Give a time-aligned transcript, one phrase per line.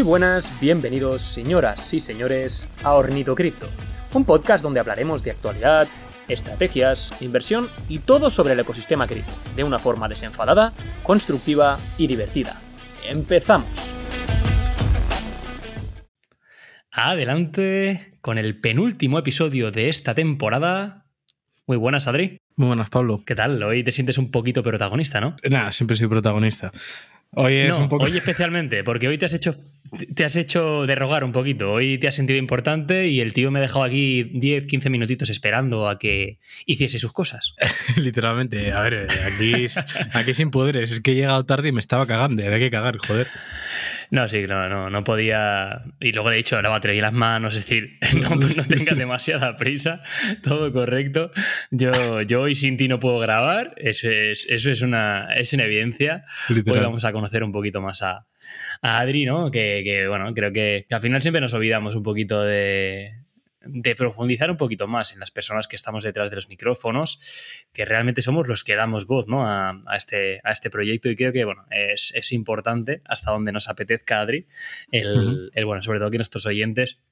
[0.00, 3.68] Muy buenas, bienvenidos señoras y señores a Ornito Cripto,
[4.14, 5.88] un podcast donde hablaremos de actualidad,
[6.26, 12.58] estrategias, inversión y todo sobre el ecosistema cripto, de una forma desenfadada, constructiva y divertida.
[13.06, 13.92] Empezamos.
[16.90, 21.04] Adelante con el penúltimo episodio de esta temporada.
[21.66, 22.38] Muy buenas, Adri.
[22.56, 23.22] Muy buenas, Pablo.
[23.26, 23.62] ¿Qué tal?
[23.62, 25.36] Hoy te sientes un poquito protagonista, ¿no?
[25.50, 26.72] Nada, siempre soy protagonista.
[27.32, 28.04] Hoy es un poco...
[28.04, 29.56] Hoy especialmente, porque hoy te has hecho
[30.14, 31.72] te has hecho derrogar un poquito.
[31.72, 35.30] Hoy te has sentido importante y el tío me ha dejado aquí 10, 15 minutitos
[35.30, 37.54] esperando a que hiciese sus cosas.
[37.96, 39.66] Literalmente, a ver, aquí,
[40.12, 40.92] aquí sin poderes.
[40.92, 42.44] Es que he llegado tarde y me estaba cagando.
[42.44, 43.26] Había que cagar, joder.
[44.12, 45.84] No, sí, no, no, no podía.
[46.00, 48.98] Y luego le he dicho, la batería y las manos, es decir, no, no tengas
[48.98, 50.02] demasiada prisa,
[50.42, 51.30] todo correcto.
[51.70, 55.64] Yo, yo hoy sin ti no puedo grabar, eso es, eso es, una, es una
[55.64, 56.24] evidencia.
[56.48, 58.26] Hoy vamos a conocer un poquito más a,
[58.82, 59.50] a Adri, ¿no?
[59.50, 63.12] Que, bueno, creo que, al final siempre nos olvidamos un poquito de,
[63.62, 67.84] de profundizar un poquito más en las personas que estamos detrás de los micrófonos, que
[67.84, 69.46] realmente somos los que damos voz ¿no?
[69.46, 74.20] a, este, a este proyecto y creo que bueno, es, importante hasta donde nos apetezca,
[74.20, 74.46] Adri,
[74.92, 77.02] el, el, bueno, sobre todo que nuestros oyentes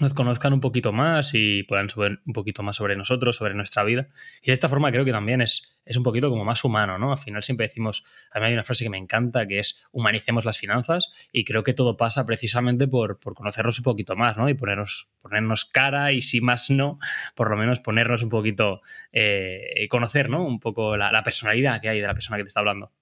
[0.00, 3.84] nos conozcan un poquito más y puedan saber un poquito más sobre nosotros, sobre nuestra
[3.84, 4.08] vida.
[4.42, 7.10] Y de esta forma creo que también es, es un poquito como más humano, ¿no?
[7.10, 10.44] Al final siempre decimos, a mí hay una frase que me encanta que es humanicemos
[10.44, 14.48] las finanzas y creo que todo pasa precisamente por, por conocernos un poquito más, ¿no?
[14.48, 16.98] Y ponernos, ponernos cara y si más no,
[17.34, 18.80] por lo menos ponernos un poquito,
[19.12, 20.44] eh, conocer, ¿no?
[20.44, 22.92] Un poco la, la personalidad que hay de la persona que te está hablando.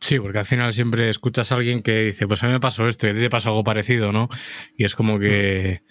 [0.00, 2.88] Sí, porque al final siempre escuchas a alguien que dice, pues a mí me pasó
[2.88, 4.28] esto y a ti te pasa algo parecido, ¿no?
[4.76, 5.82] Y es como que...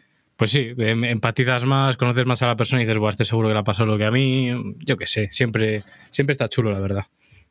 [0.42, 3.48] Pues sí, em, empatizas más, conoces más a la persona y dices, bueno, estoy seguro
[3.48, 4.52] que le ha pasado lo que a mí.
[4.84, 7.06] Yo qué sé, siempre, siempre está chulo, la verdad.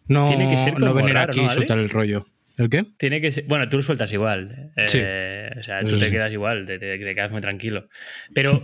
[0.09, 2.27] No, Tiene que ser no venir aquí y soltar el rollo.
[2.59, 2.85] ¿El qué?
[2.97, 4.73] Tiene que ser, bueno, tú lo sueltas igual.
[4.89, 4.99] Sí.
[5.01, 7.87] Eh, o sea, tú te quedas igual, te, te, quedas muy tranquilo.
[8.35, 8.61] Pero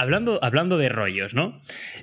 [0.00, 1.60] Hablando, hablando de rollos, ¿no?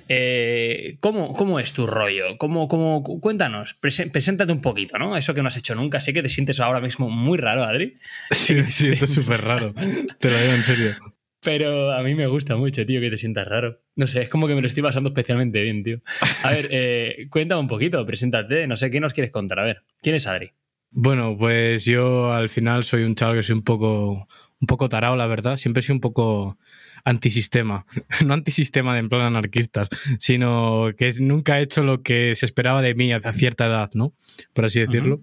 [0.08, 2.38] Eh, ¿cómo, es tu rollo?
[2.38, 5.16] ¿Cómo, cómo, cuéntanos, preséntate un poquito, ¿no?
[5.16, 5.98] Eso que no has hecho nunca.
[5.98, 7.98] Sé que te sientes ahora mismo muy raro, Adri.
[8.30, 9.74] Sí, sí, es súper raro.
[10.20, 10.94] Te lo digo en serio.
[11.42, 13.80] Pero a mí me gusta mucho, tío, que te sientas raro.
[13.96, 16.00] No sé, es como que me lo estoy pasando especialmente bien, tío.
[16.44, 19.58] A ver, eh, cuéntame un poquito, preséntate, no sé qué nos quieres contar.
[19.58, 20.52] A ver, ¿quién es Adri?
[20.92, 24.28] Bueno, pues yo al final soy un chaval que soy un poco,
[24.60, 25.56] un poco tarado, la verdad.
[25.56, 26.58] Siempre soy un poco
[27.08, 27.86] antisistema.
[28.26, 29.88] No antisistema de en plan anarquistas,
[30.18, 34.12] sino que nunca he hecho lo que se esperaba de mí a cierta edad, ¿no?
[34.52, 35.20] Por así decirlo.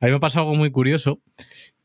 [0.00, 1.22] A mí me ha pasado algo muy curioso,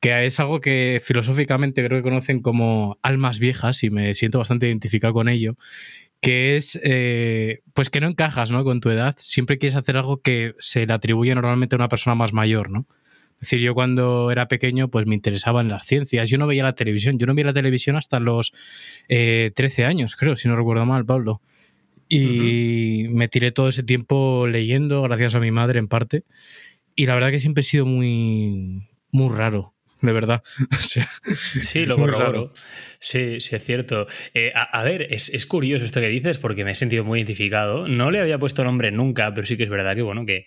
[0.02, 4.68] que es algo que filosóficamente creo que conocen como almas viejas y me siento bastante
[4.68, 5.56] identificado con ello,
[6.20, 8.64] que es eh, pues que no encajas ¿no?
[8.64, 12.16] con tu edad, siempre quieres hacer algo que se le atribuye normalmente a una persona
[12.16, 12.86] más mayor, ¿no?
[13.42, 16.30] Es decir, yo cuando era pequeño, pues me interesaban las ciencias.
[16.30, 17.18] Yo no veía la televisión.
[17.18, 18.54] Yo no veía la televisión hasta los
[19.08, 21.42] 13 eh, años, creo, si no recuerdo mal, Pablo.
[22.08, 26.24] Y me tiré todo ese tiempo leyendo, gracias a mi madre en parte.
[26.96, 30.44] Y la verdad que siempre he sido muy, muy raro de verdad.
[31.62, 32.54] sí, lo corroboro.
[33.00, 34.08] Sí, sí, es cierto.
[34.34, 37.88] Eh, a, ver, es, es, curioso esto que dices porque me he sentido muy identificado.
[37.88, 40.46] No le había puesto nombre nunca, pero sí que es verdad que, bueno, que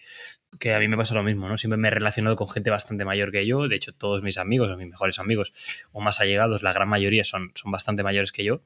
[0.58, 1.58] que a mí me pasa lo mismo, ¿no?
[1.58, 3.68] Siempre me he relacionado con gente bastante mayor que yo.
[3.68, 5.52] De hecho, todos mis amigos, o mis mejores amigos
[5.92, 8.60] o más allegados, la gran mayoría son, son bastante mayores que yo.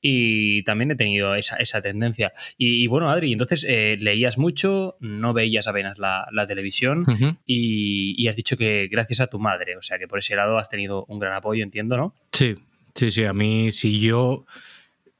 [0.00, 2.30] Y también he tenido esa, esa tendencia.
[2.58, 7.06] Y, bueno, Adri, entonces eh, leías mucho, no veías apenas la, la televisión
[7.46, 10.58] y, y, has dicho que gracias a tu madre, o sea que por ese lado
[10.58, 12.14] has tenido un gran apoyo, entiendo, ¿no?
[12.32, 12.54] Sí,
[12.94, 13.24] sí, sí.
[13.24, 14.44] A mí, si yo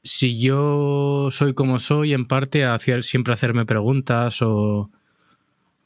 [0.05, 4.91] si yo soy como soy, en parte, hacia siempre hacerme preguntas o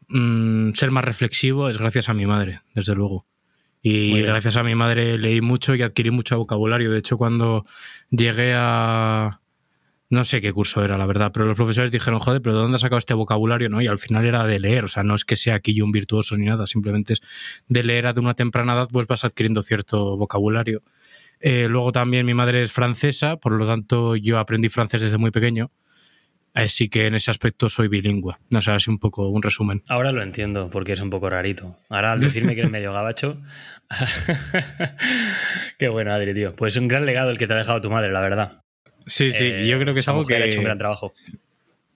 [0.09, 3.27] Mm, ser más reflexivo es gracias a mi madre, desde luego.
[3.81, 6.91] Y gracias a mi madre leí mucho y adquirí mucho vocabulario.
[6.91, 7.65] De hecho, cuando
[8.11, 9.41] llegué a...
[10.11, 12.77] No sé qué curso era, la verdad, pero los profesores dijeron, joder, pero ¿de dónde
[12.77, 13.69] has sacado este vocabulario?
[13.69, 13.83] ¿no?
[13.83, 15.93] Y al final era de leer, o sea, no es que sea aquí yo un
[15.93, 17.21] virtuoso ni nada, simplemente es
[17.69, 20.83] de leer a de una temprana edad, pues vas adquiriendo cierto vocabulario.
[21.41, 25.31] Eh, luego también mi madre es francesa, por lo tanto yo aprendí francés desde muy
[25.31, 25.71] pequeño
[26.59, 28.35] Así que en ese aspecto soy bilingüe.
[28.51, 29.85] No sé, así un poco un resumen.
[29.87, 31.77] Ahora lo entiendo, porque es un poco rarito.
[31.89, 33.41] Ahora al decirme que eres medio gabacho.
[35.79, 36.57] Qué bueno, Adri, tío.
[36.57, 38.65] Pues es un gran legado el que te ha dejado tu madre, la verdad.
[39.07, 40.35] Sí, sí, yo creo que es algo que.
[40.35, 41.15] ha hecho un gran trabajo.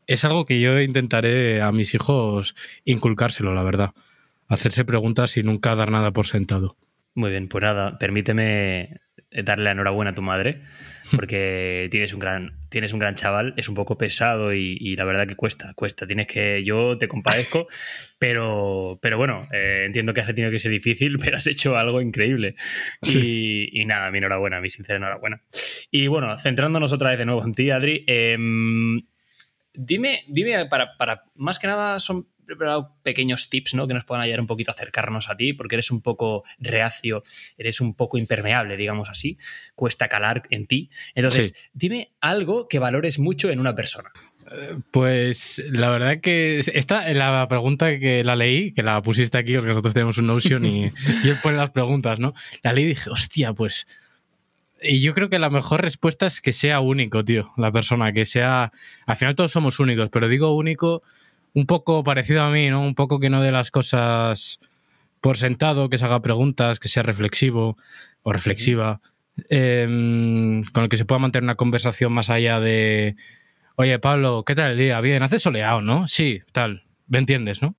[0.07, 2.55] Es algo que yo intentaré a mis hijos
[2.85, 3.91] inculcárselo, la verdad.
[4.47, 6.77] Hacerse preguntas y nunca dar nada por sentado.
[7.15, 9.01] Muy bien, pues nada, permíteme
[9.45, 10.61] darle la enhorabuena a tu madre,
[11.17, 15.27] porque tienes un gran, tienes un gran chaval, es un poco pesado y, la verdad
[15.27, 16.07] que cuesta, cuesta.
[16.07, 17.69] Tienes que, yo te compadezco,
[18.19, 22.01] pero, pero bueno, eh, entiendo que has tenido que ser difícil, pero has hecho algo
[22.01, 22.57] increíble.
[23.03, 25.43] Y, nada, mi enhorabuena, mi sincera enhorabuena.
[25.91, 29.03] Y bueno, centrándonos otra vez de nuevo en ti, Adri, em,
[29.75, 32.27] dime, dime para, para, más que nada son
[32.57, 33.87] preparado pequeños tips ¿no?
[33.87, 37.23] que nos puedan ayudar un poquito a acercarnos a ti, porque eres un poco reacio,
[37.57, 39.39] eres un poco impermeable, digamos así,
[39.75, 40.91] cuesta calar en ti.
[41.15, 44.11] Entonces, dime algo que valores mucho en una persona.
[44.91, 49.69] Pues la verdad que esta la pregunta que la leí, que la pusiste aquí, porque
[49.69, 50.87] nosotros tenemos un Notion y,
[51.25, 52.35] y él pone las preguntas, ¿no?
[52.63, 53.87] La leí y dije, hostia, pues
[54.83, 58.25] y yo creo que la mejor respuesta es que sea único, tío, la persona, que
[58.25, 58.73] sea...
[59.07, 61.03] Al final todos somos únicos, pero digo único
[61.55, 62.81] un poco parecido a mí, ¿no?
[62.83, 64.61] Un poco que no de las cosas
[65.21, 67.77] por sentado, que se haga preguntas, que sea reflexivo
[68.23, 69.01] o reflexiva,
[69.49, 73.17] em, con el que se pueda mantener una conversación más allá de,
[73.77, 75.01] oye Pablo, ¿qué tal el día?
[75.01, 76.09] Bien, hace soleado, ¿no?
[76.09, 77.77] Sí, tal, ¿me entiendes, no?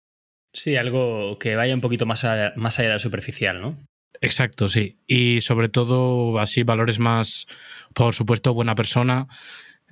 [0.53, 3.77] Sí, algo que vaya un poquito más, más allá de la superficial, ¿no?
[4.21, 4.99] Exacto, sí.
[5.05, 7.47] Y sobre todo, así, valores más,
[7.93, 9.27] por supuesto, buena persona,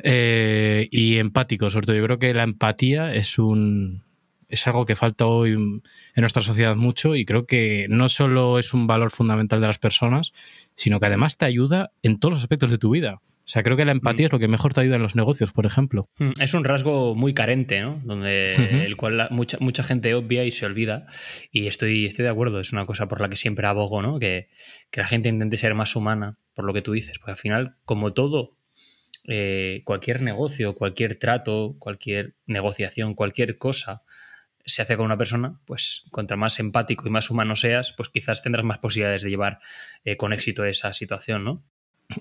[0.04, 1.96] eh, y empático, sobre todo.
[1.96, 4.04] Yo creo que la empatía es un
[4.52, 5.82] es algo que falta hoy en
[6.18, 10.34] nuestra sociedad mucho y creo que no solo es un valor fundamental de las personas,
[10.76, 13.22] sino que además te ayuda en todos los aspectos de tu vida.
[13.24, 14.28] O sea, creo que la empatía mm.
[14.28, 16.10] es lo que mejor te ayuda en los negocios, por ejemplo.
[16.20, 18.00] Mm, es un rasgo muy carente, ¿no?
[18.04, 21.06] Donde el cual mucha, mucha gente obvia y se olvida.
[21.52, 24.20] Y estoy, estoy de acuerdo, es una cosa por la que siempre abogo, ¿no?
[24.20, 24.48] Que,
[24.90, 27.18] que la gente intente ser más humana, por lo que tú dices.
[27.20, 28.58] Porque al final, como todo
[29.28, 34.04] eh, cualquier negocio, cualquier trato, cualquier negociación, cualquier cosa
[34.66, 38.42] se hace con una persona, pues contra más empático y más humano seas, pues quizás
[38.42, 39.60] tendrás más posibilidades de llevar
[40.06, 41.64] eh, con éxito esa situación, ¿no?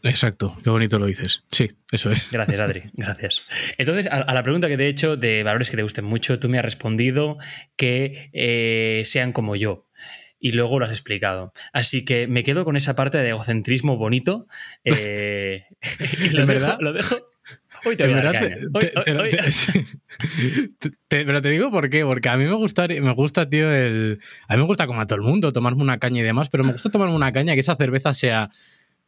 [0.05, 1.43] Exacto, qué bonito lo dices.
[1.51, 2.31] Sí, eso es.
[2.31, 3.43] Gracias, Adri, gracias.
[3.77, 6.49] Entonces, a, la pregunta que te he hecho de valores que te gusten mucho, tú
[6.49, 7.37] me has respondido
[7.77, 9.90] que eh, sean como yo
[10.41, 11.53] y luego lo has explicado.
[11.73, 14.47] Así que me quedo con esa parte de egocentrismo bonito.
[14.85, 15.65] Eh,
[16.25, 17.17] y lo, verdad, dejo, lo dejo.
[17.85, 18.57] Hoy te voy a dar
[21.09, 24.21] Pero te digo por qué, porque a mí me gusta, me gusta, tío, el.
[24.49, 26.65] A mí me gusta como a todo el mundo tomarme una caña y demás, pero
[26.65, 28.51] me gusta tomarme una caña que esa cerveza sea.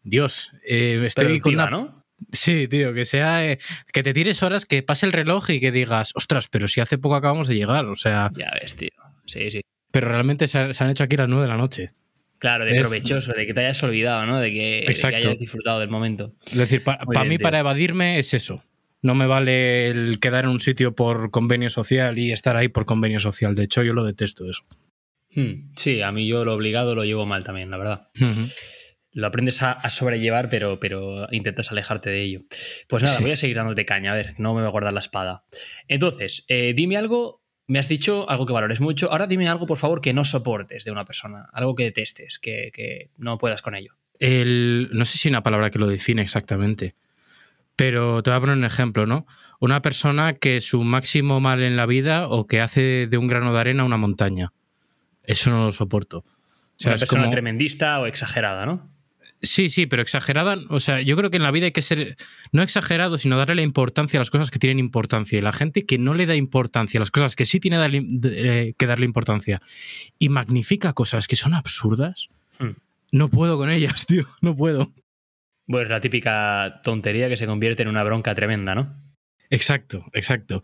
[0.05, 1.70] Dios, eh, estoy con una.
[1.70, 2.05] ¿no?
[2.31, 3.50] Sí, tío, que sea.
[3.50, 3.58] Eh,
[3.93, 6.99] que te tires horas, que pase el reloj y que digas, ostras, pero si hace
[6.99, 8.31] poco acabamos de llegar, o sea.
[8.34, 8.90] Ya ves, tío.
[9.26, 11.92] Sí, sí pero realmente se, han hecho aquí las 9 de la noche.
[12.38, 14.40] Claro, de provechoso, de que te hayas olvidado, ¿no?
[14.40, 16.34] De que, hayas disfrutado del momento.
[16.44, 18.64] Es decir, para mí, para evadirme es eso.
[19.00, 22.84] No me vale el quedar en un sitio por convenio social y estar ahí por
[22.84, 23.54] convenio social.
[23.54, 24.64] De hecho, yo lo detesto eso.
[25.34, 28.08] Hmm, sí, a mí yo lo obligado lo llevo mal también, la verdad.
[29.12, 32.40] Lo aprendes a, sobrellevar, pero, pero intentas alejarte de ello.
[32.88, 35.00] Pues nada, voy a seguir dándote caña, a ver, no me voy a guardar la
[35.00, 35.44] espada.
[35.86, 37.41] Entonces, eh, dime algo
[37.72, 39.10] me has dicho algo que valores mucho.
[39.10, 41.48] Ahora dime algo, por favor, que no soportes de una persona.
[41.54, 43.94] Algo que detestes, que, no puedas con ello.
[44.19, 46.94] El, no sé si una palabra que lo define exactamente.
[47.74, 49.26] Pero te voy a poner un ejemplo, ¿no?
[49.58, 53.54] Una persona que su máximo mal en la vida o que hace de un grano
[53.54, 54.52] de arena una montaña.
[55.22, 56.19] Eso no lo soporto.
[56.19, 56.26] O
[56.76, 58.91] sea, una persona tremendista o exagerada, ¿no?
[59.42, 60.56] Sí, sí, pero exagerada.
[60.68, 62.16] O sea, yo creo que en la vida hay que ser
[62.52, 65.36] no exagerado, sino darle la importancia a las cosas que tienen importancia.
[65.36, 67.78] Y la gente que no le da importancia a las cosas que sí tiene
[68.24, 69.60] eh, que darle importancia
[70.19, 72.28] y magnifica cosas que son absurdas,
[72.60, 72.70] hmm.
[73.10, 74.26] no puedo con ellas, tío.
[74.40, 74.93] No puedo.
[75.67, 78.94] Pues la típica tontería que se convierte en una bronca tremenda, ¿no?
[79.50, 80.62] Exacto, exacto.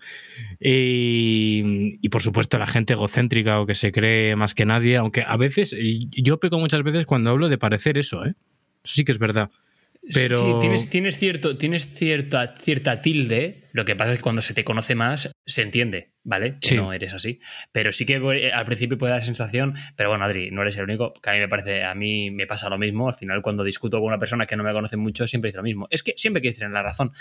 [0.60, 5.22] Y, y, por supuesto la gente egocéntrica o que se cree más que nadie, aunque
[5.26, 5.76] a veces,
[6.10, 8.34] yo peco muchas veces cuando hablo de parecer eso, ¿eh?
[8.88, 9.50] Sí que es verdad.
[10.12, 10.38] Pero...
[10.38, 13.64] Sí, tienes, tienes, cierto, tienes cierta, cierta tilde.
[13.72, 16.56] Lo que pasa es que cuando se te conoce más, se entiende, ¿vale?
[16.60, 17.40] Que no eres así.
[17.72, 18.16] Pero sí que
[18.52, 19.74] al principio puede dar sensación.
[19.96, 21.12] Pero bueno, Adri, no eres el único.
[21.12, 23.08] Que a mí me parece, a mí me pasa lo mismo.
[23.08, 25.62] Al final, cuando discuto con una persona que no me conoce mucho, siempre dice lo
[25.62, 25.86] mismo.
[25.90, 27.12] Es que siempre que en la razón.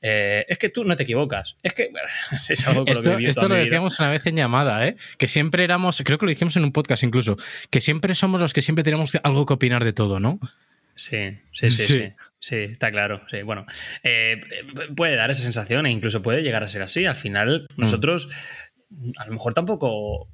[0.00, 1.56] Eh, es que tú no te equivocas.
[1.62, 1.90] Es que
[2.48, 4.96] es algo esto, lo, esto lo decíamos una vez en llamada, ¿eh?
[5.18, 7.36] Que siempre éramos, creo que lo dijimos en un podcast incluso,
[7.70, 10.38] que siempre somos los que siempre tenemos algo que opinar de todo, ¿no?
[10.98, 13.22] Sí, sí, sí, sí, está claro.
[13.30, 13.64] Sí, bueno,
[14.02, 14.40] eh,
[14.96, 17.06] puede dar esa sensación e incluso puede llegar a ser así.
[17.06, 17.80] Al final, mm.
[17.80, 18.28] nosotros
[19.16, 20.28] a lo mejor tampoco,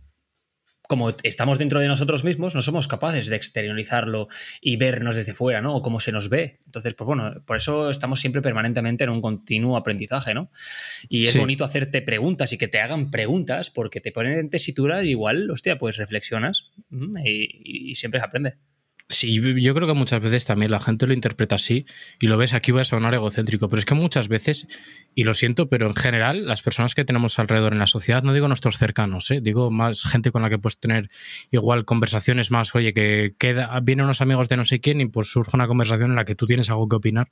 [0.88, 4.26] como estamos dentro de nosotros mismos, no somos capaces de exteriorizarlo
[4.62, 5.76] y vernos desde fuera, ¿no?
[5.76, 6.60] O cómo se nos ve.
[6.64, 10.50] Entonces, pues bueno, por eso estamos siempre permanentemente en un continuo aprendizaje, ¿no?
[11.10, 15.04] Y es bonito hacerte preguntas y que te hagan preguntas porque te ponen en tesitura
[15.04, 18.56] y igual, hostia, pues reflexionas y, y siempre se aprende.
[19.10, 21.84] Sí, yo creo que muchas veces también la gente lo interpreta así
[22.20, 24.66] y lo ves aquí voy a sonar egocéntrico, pero es que muchas veces,
[25.14, 28.32] y lo siento, pero en general las personas que tenemos alrededor en la sociedad, no
[28.32, 29.40] digo nuestros cercanos, ¿eh?
[29.42, 31.10] digo más gente con la que puedes tener
[31.50, 35.28] igual conversaciones más, oye, que queda, vienen unos amigos de no sé quién y pues
[35.30, 37.28] surge una conversación en la que tú tienes algo que opinar.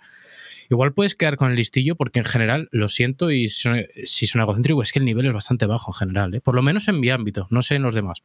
[0.69, 4.83] Igual puedes quedar con el listillo porque en general lo siento y si son egocéntrico
[4.83, 6.43] es que el nivel es bastante bajo en general, ¿eh?
[6.43, 8.23] por lo menos en mi ámbito, no sé en los demás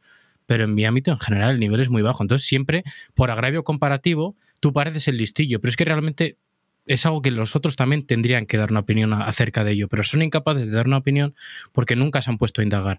[0.48, 2.24] pero en mi ámbito en general el nivel es muy bajo.
[2.24, 2.82] Entonces siempre,
[3.14, 6.38] por agravio comparativo, tú pareces el listillo, pero es que realmente
[6.86, 10.02] es algo que los otros también tendrían que dar una opinión acerca de ello, pero
[10.04, 11.34] son incapaces de dar una opinión
[11.72, 12.98] porque nunca se han puesto a indagar.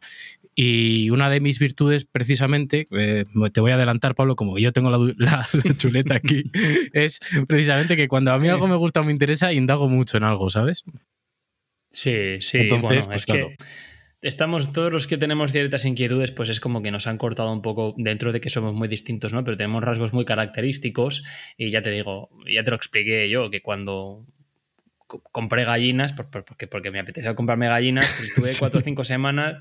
[0.54, 4.92] Y una de mis virtudes, precisamente, eh, te voy a adelantar, Pablo, como yo tengo
[4.92, 6.52] la, chuleta aquí,
[6.94, 10.24] es precisamente que cuando a mí algo me gusta o me interesa, indago mucho en
[10.24, 10.84] algo, ¿sabes?
[11.90, 13.56] Sí, sí, Entonces, bueno, es pues que
[14.22, 17.62] estamos, todos los que tenemos ciertas inquietudes, pues es como que nos han cortado un
[17.62, 19.44] poco dentro de que somos muy distintos, ¿no?
[19.44, 21.24] Pero tenemos rasgos muy característicos
[21.58, 24.26] y ya te digo, ya te lo expliqué yo, que cuando
[25.08, 29.58] compré gallinas, porque, porque me apeteció comprarme gallinas, pues estuve cuatro o cinco semanas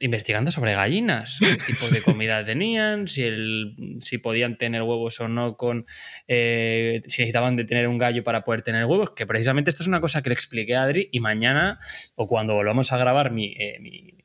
[0.00, 5.28] investigando sobre gallinas, qué tipo de comida tenían, si, el, si podían tener huevos o
[5.28, 5.84] no, con
[6.28, 9.88] eh, si necesitaban de tener un gallo para poder tener huevos, que precisamente esto es
[9.88, 11.78] una cosa que le expliqué a Adri y mañana
[12.14, 13.78] o cuando volvamos a grabar mi, eh,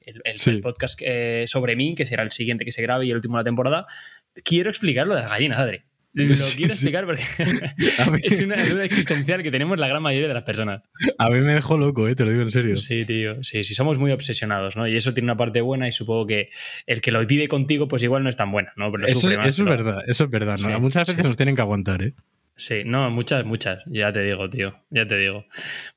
[0.06, 3.38] el, podcast eh, sobre mí, que será el siguiente que se grabe y el último
[3.38, 3.86] de la temporada,
[4.44, 5.91] quiero explicar lo de las gallinas, Adri.
[6.14, 7.24] Lo quiero explicar porque
[8.24, 10.82] es una duda existencial que tenemos la gran mayoría de las personas.
[11.18, 12.16] A mí me dejó loco, ¿eh?
[12.16, 12.76] te lo digo en serio.
[12.78, 13.42] Sí, tío.
[13.44, 14.88] Sí, sí, somos muy obsesionados, ¿no?
[14.88, 16.50] Y eso tiene una parte buena y supongo que
[16.86, 18.92] el que lo vive contigo, pues igual no es tan buena, ¿no?
[19.08, 20.58] eso, es verdad, eso es verdad.
[20.60, 20.80] ¿no?
[20.80, 22.14] muchas veces nos tienen que aguantar, ¿eh?
[22.56, 23.80] Sí, no, muchas, muchas.
[23.88, 24.84] Ya te digo, tío.
[24.90, 25.46] Ya te digo.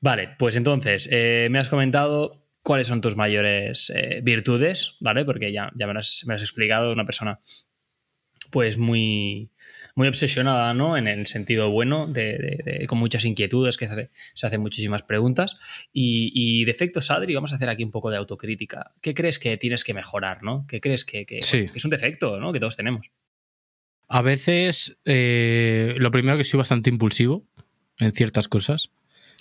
[0.01, 5.25] Vale, pues entonces, eh, me has comentado cuáles son tus mayores eh, virtudes, ¿vale?
[5.25, 7.39] Porque ya, ya me, has, me has explicado una persona,
[8.51, 9.51] pues muy
[9.95, 10.97] muy obsesionada, ¿no?
[10.97, 15.87] En el sentido bueno, de, con muchas inquietudes, que se, hacen muchísimas preguntas.
[15.93, 18.93] Y, defectos, Adri, vamos a hacer aquí un poco de autocrítica.
[19.01, 20.65] ¿Qué crees que tienes que mejorar, ¿no?
[20.67, 22.51] ¿Qué crees que, es un defecto, ¿no?
[22.51, 23.09] Que todos tenemos.
[24.07, 27.47] A veces, eh, lo primero que soy bastante impulsivo
[27.97, 28.91] en ciertas cosas.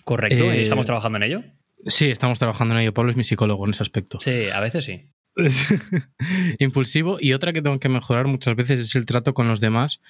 [0.04, 1.44] Correcto, ¿y estamos eh, trabajando en ello?
[1.87, 2.94] Sí, estamos trabajando en ello.
[2.94, 4.20] Pablo es mi psicólogo en ese aspecto.
[4.20, 5.11] Sí, a veces sí.
[6.58, 7.18] impulsivo.
[7.20, 10.00] Y otra que tengo que mejorar muchas veces es el trato con los demás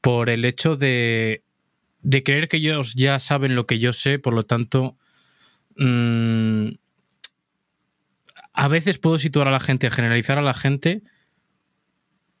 [0.00, 1.42] por el hecho de,
[2.02, 4.96] de creer que ellos ya saben lo que yo sé, por lo tanto,
[5.76, 6.68] mm,
[8.52, 11.02] a veces puedo situar a la gente, generalizar a la gente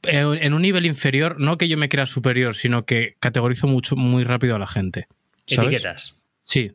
[0.02, 4.24] en un nivel inferior, no que yo me crea superior, sino que categorizo mucho, muy
[4.24, 5.08] rápido a la gente.
[5.46, 6.22] ¿Etiquetas?
[6.42, 6.72] Sí.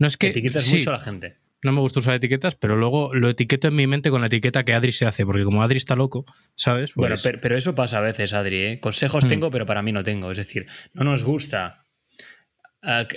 [0.00, 0.28] No es que.
[0.28, 3.74] Etiquetas mucho a la gente no me gusta usar etiquetas, pero luego lo etiqueto en
[3.74, 6.24] mi mente con la etiqueta que Adri se hace, porque como Adri está loco,
[6.54, 6.94] ¿sabes?
[6.94, 8.56] Bueno, pues pero, eso pasa a veces, Adri.
[8.62, 8.80] ¿eh?
[8.80, 9.28] Consejos mm.
[9.28, 10.30] tengo, pero para mí no tengo.
[10.30, 11.86] Es decir, no nos gusta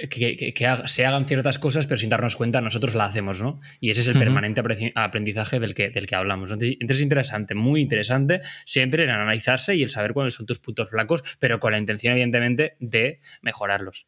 [0.09, 0.53] que,
[0.85, 3.59] se hagan ciertas cosas, pero sin darnos cuenta, nosotros la hacemos, ¿no?
[3.79, 4.61] Y ese es el permanente
[4.95, 6.51] aprendizaje del que, del que hablamos.
[6.51, 10.89] Entonces, es interesante, muy interesante, siempre el analizarse y el saber cuáles son tus puntos
[10.89, 14.07] flacos, pero con la intención, evidentemente, de mejorarlos.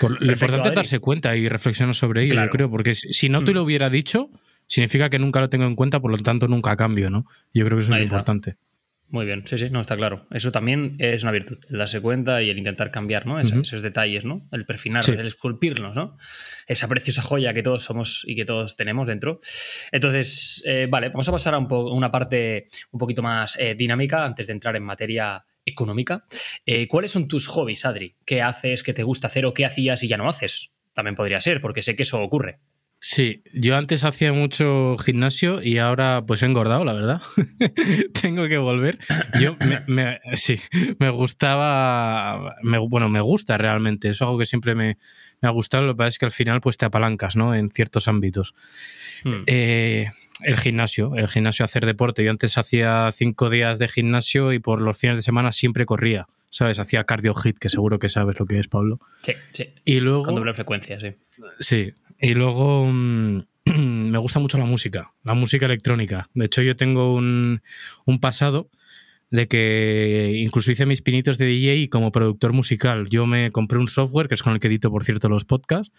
[0.00, 3.52] lo importante es darse cuenta y reflexionar sobre ello, yo creo, porque si no te
[3.52, 3.64] lo mm.
[3.64, 4.30] hubiera dicho,
[4.66, 7.24] significa que nunca lo tengo en cuenta, por lo tanto, nunca cambio, ¿no?
[7.54, 8.56] Yo creo que eso es importante.
[9.10, 10.26] Muy bien, sí, sí, no, está claro.
[10.30, 13.40] Eso también es una virtud, el darse cuenta y el intentar cambiar, ¿no?
[13.40, 14.46] Esos detalles, ¿no?
[14.52, 16.18] El perfinar, el esculpirnos, ¿no?
[16.66, 19.40] Esa preciosa joya que todos somos y que todos tenemos dentro.
[19.92, 24.46] Entonces, eh, vale, vamos a pasar a una parte un poquito más eh, dinámica antes
[24.46, 26.26] de entrar en materia económica.
[26.66, 28.14] Eh, ¿Cuáles son tus hobbies, Adri?
[28.26, 30.72] ¿Qué haces, qué te gusta hacer o qué hacías y ya no haces?
[30.92, 32.58] También podría ser, porque sé que eso ocurre.
[33.00, 37.22] Sí, yo antes hacía mucho gimnasio y ahora pues he engordado, la verdad.
[38.20, 38.98] Tengo que volver.
[39.40, 40.56] Yo me, sí,
[40.98, 42.56] me gustaba,
[42.88, 44.98] bueno, me gusta realmente, es algo que siempre me,
[45.42, 47.54] ha gustado, lo que pasa es que al final pues te apalancas, ¿no?
[47.54, 48.54] En ciertos ámbitos.
[49.22, 49.42] Hmm.
[49.46, 50.10] Eh,
[50.42, 52.24] el gimnasio, el gimnasio hacer deporte.
[52.24, 56.26] Yo antes hacía cinco días de gimnasio y por los fines de semana siempre corría.
[56.50, 56.78] ¿Sabes?
[56.78, 59.00] Hacía cardio hit, que seguro que sabes lo que es, Pablo.
[59.22, 59.74] Sí, sí.
[59.84, 60.24] Y luego.
[60.24, 61.14] Con doble frecuencia, sí.
[61.60, 61.92] Sí.
[62.20, 63.42] Y luego mm,
[64.10, 66.28] me gusta mucho la música, la música electrónica.
[66.34, 67.62] De hecho, yo tengo un,
[68.04, 68.70] un pasado
[69.30, 73.08] de que incluso hice mis pinitos de DJ como productor musical.
[73.10, 75.92] Yo me compré un software, que es con el que edito, por cierto, los podcasts,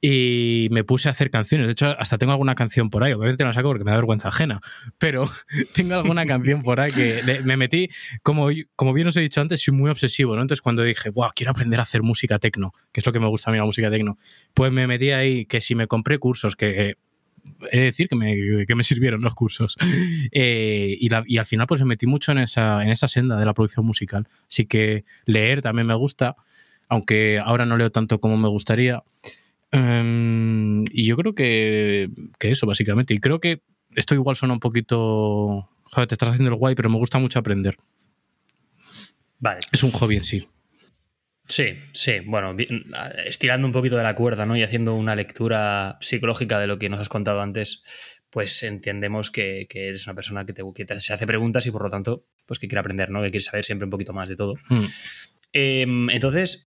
[0.00, 1.66] y me puse a hacer canciones.
[1.68, 3.12] De hecho, hasta tengo alguna canción por ahí.
[3.12, 4.60] Obviamente no la saco porque me da vergüenza ajena,
[4.98, 5.28] pero
[5.74, 7.88] tengo alguna canción por ahí que me metí,
[8.22, 10.42] como, como bien os he dicho antes, soy muy obsesivo, ¿no?
[10.42, 13.28] Entonces cuando dije, wow, quiero aprender a hacer música tecno, que es lo que me
[13.28, 14.18] gusta a mí la música tecno,
[14.52, 16.96] pues me metí ahí que si me compré cursos, que
[17.70, 19.76] he de decir que me, que me sirvieron los cursos.
[20.32, 23.46] Eh, y, y, al final pues me metí mucho en esa, en esa senda de
[23.46, 24.28] la producción musical.
[24.50, 26.36] Así que leer también me gusta,
[26.88, 29.02] aunque ahora no leo tanto como me gustaría.
[29.72, 33.14] Um, y yo creo que, que, eso, básicamente.
[33.14, 33.62] Y creo que
[33.94, 35.68] esto igual suena un poquito...
[35.84, 37.76] Joder, te estás haciendo el guay, pero me gusta mucho aprender.
[39.38, 39.60] Vale.
[39.72, 40.48] Es un hobby en sí.
[41.48, 42.56] Sí, sí, bueno,
[43.24, 44.56] estirando un poquito de la cuerda, ¿no?
[44.56, 47.84] Y haciendo una lectura psicológica de lo que nos has contado antes,
[48.30, 51.70] pues entendemos que, que eres una persona que, te, que te, se hace preguntas y
[51.70, 53.22] por lo tanto, pues que quiere aprender, ¿no?
[53.22, 54.54] Que quiere saber siempre un poquito más de todo.
[54.68, 54.84] Mm.
[55.52, 56.68] Eh, entonces,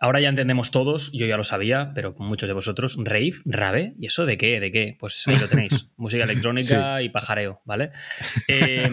[0.00, 4.06] ahora ya entendemos todos, yo ya lo sabía, pero muchos de vosotros, rave, rave, ¿y
[4.06, 4.58] eso de qué?
[4.58, 4.96] ¿De qué?
[4.98, 7.04] Pues ahí lo tenéis, música electrónica sí.
[7.04, 7.90] y pajareo, ¿vale?
[8.48, 8.88] Eh,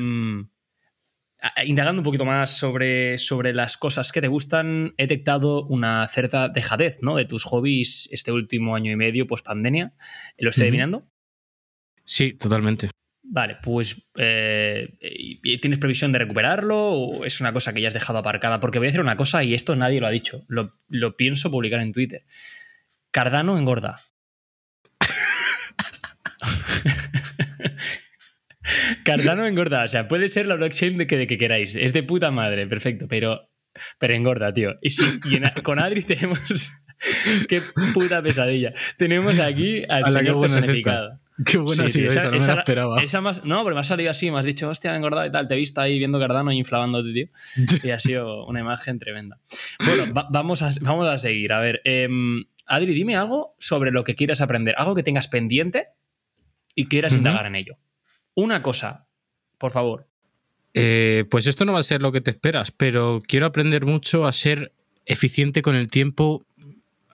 [1.65, 6.49] indagando un poquito más sobre, sobre las cosas que te gustan, he detectado una cierta
[6.49, 7.15] dejadez ¿no?
[7.15, 9.93] de tus hobbies este último año y medio post pandemia.
[10.37, 11.07] ¿Lo estoy adivinando?
[12.03, 12.89] Sí, totalmente.
[13.29, 14.97] Vale, pues eh,
[15.61, 18.61] ¿tienes previsión de recuperarlo o es una cosa que ya has dejado aparcada?
[18.61, 21.51] Porque voy a decir una cosa y esto nadie lo ha dicho, lo, lo pienso
[21.51, 22.25] publicar en Twitter.
[23.11, 24.01] Cardano engorda.
[29.03, 32.03] Cardano engorda, o sea, puede ser la blockchain de que, de que queráis, es de
[32.03, 33.49] puta madre, perfecto, pero,
[33.99, 34.75] pero engorda, tío.
[34.81, 36.69] Y, si, y en, con Adri tenemos...
[37.47, 37.61] Qué
[37.93, 38.73] puta pesadilla.
[38.97, 41.19] Tenemos aquí al señor personificado.
[41.45, 43.03] Qué buena sí, esa, esa, no me la esperaba.
[43.03, 45.47] Esa más, no, pero me ha salido así, me has dicho, hostia, engordado y tal.
[45.47, 47.27] Te he visto ahí viendo Cardano y inflamándote, tío.
[47.83, 49.39] Y ha sido una imagen tremenda.
[49.85, 51.53] Bueno, va, vamos, a, vamos a seguir.
[51.53, 52.09] A ver, eh,
[52.65, 54.73] Adri, dime algo sobre lo que quieras aprender.
[54.77, 55.89] Algo que tengas pendiente
[56.73, 57.19] y quieras uh -huh.
[57.19, 57.77] indagar en ello.
[58.37, 59.07] Una cosa,
[59.57, 60.07] por favor.
[60.75, 64.27] Eh, pues esto no va a ser lo que te esperas, pero quiero aprender mucho
[64.27, 64.73] a ser
[65.07, 66.45] eficiente con el tiempo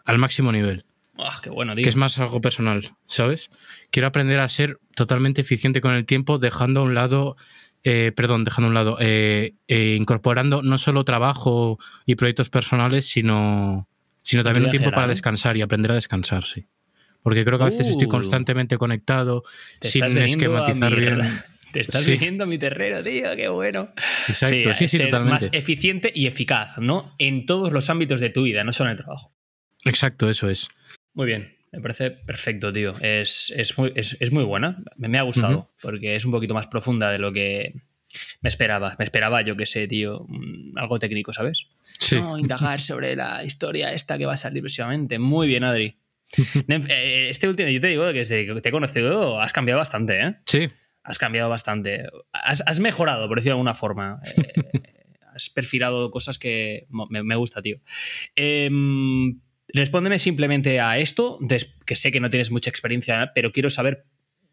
[0.03, 0.83] al máximo nivel.
[1.15, 1.83] Oh, qué bueno, tío.
[1.83, 3.51] Que es más algo personal, ¿sabes?
[3.89, 7.37] Quiero aprender a ser totalmente eficiente con el tiempo, dejando a un lado,
[7.85, 13.07] eh, perdón, dejando a un lado, eh, eh, incorporando no solo trabajo y proyectos personales,
[13.07, 13.87] sino,
[14.23, 16.65] sino también un tiempo para descansar y aprender a descansar, sí.
[17.23, 19.43] Porque creo que a veces uh, estoy constantemente conectado,
[19.81, 21.21] sin esquematizar bien.
[21.71, 22.11] Te estás sí.
[22.11, 23.91] viniendo a mi terreno, tío, qué bueno.
[24.27, 25.45] Exacto, sí, sí, sí ser totalmente.
[25.47, 27.15] más eficiente y eficaz, ¿no?
[27.17, 29.33] En todos los ámbitos de tu vida, no solo en el trabajo.
[29.83, 30.67] Exacto, eso es.
[31.15, 32.95] Muy bien, me parece perfecto, tío.
[32.99, 35.67] Es, es, muy, es, es muy, buena, me, me ha gustado, uh -huh.
[35.81, 37.73] porque es un poquito más profunda de lo que
[38.41, 38.95] me esperaba.
[38.99, 40.27] Me esperaba, yo qué sé, tío,
[40.75, 41.67] algo técnico, ¿sabes?
[41.81, 42.15] Sí.
[42.15, 45.17] No, indagar sobre la historia esta que va a salir próximamente.
[45.17, 45.97] Muy bien, Adri.
[46.89, 50.19] Eh, este último, yo te digo que desde que te he conocido has cambiado bastante,
[50.19, 50.35] ¿eh?
[50.45, 50.69] Sí.
[51.03, 52.07] Has cambiado bastante.
[52.31, 54.21] Has, has mejorado, por decirlo de alguna forma.
[54.37, 54.63] Eh,
[55.33, 57.79] has perfilado cosas que me, me gusta, tío.
[58.35, 58.69] Eh,
[59.73, 61.39] respóndeme simplemente a esto,
[61.85, 64.05] que sé que no tienes mucha experiencia, pero quiero saber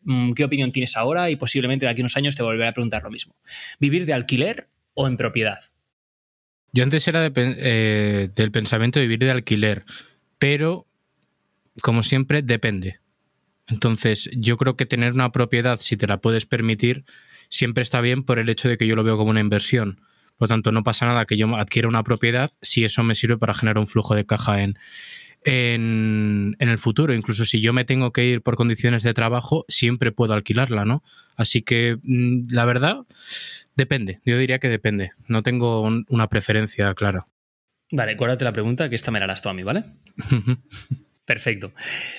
[0.03, 2.73] mmm, qué opinión tienes ahora y posiblemente de aquí a unos años te volveré a
[2.73, 3.37] preguntar lo mismo.
[3.79, 5.61] ¿Vivir de alquiler o en propiedad?
[6.73, 9.85] Yo antes era de, eh, del pensamiento de vivir de alquiler,
[10.39, 10.87] pero
[11.83, 13.01] como siempre, depende.
[13.67, 17.05] Entonces, yo creo que tener una propiedad, si te la puedes permitir,
[17.49, 20.01] siempre está bien por el hecho de que yo lo veo como una inversión.
[20.37, 23.37] Por lo tanto, no pasa nada que yo adquiera una propiedad si eso me sirve
[23.37, 24.79] para generar un flujo de caja en,
[25.45, 27.15] en, en, el futuro.
[27.15, 31.05] Incluso si yo me tengo que ir por condiciones de trabajo, siempre puedo alquilarla, ¿no?
[31.37, 33.01] Así que, mm, la verdad,
[33.77, 34.21] depende.
[34.25, 35.13] Yo diría que depende.
[35.29, 37.27] No tengo un, una preferencia clara.
[37.93, 39.85] Vale, acuérdate la pregunta, que esta me la harás tú a mí, ¿vale?
[41.31, 41.73] Perfecto.